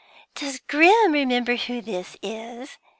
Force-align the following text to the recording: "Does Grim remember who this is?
"Does 0.33 0.57
Grim 0.57 1.11
remember 1.11 1.55
who 1.55 1.79
this 1.79 2.17
is? 2.23 2.77